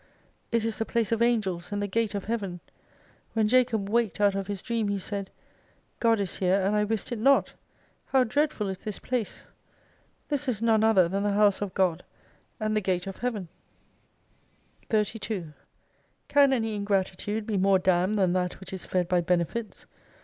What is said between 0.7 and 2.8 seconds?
the place of Angels and the Gate of Heaven.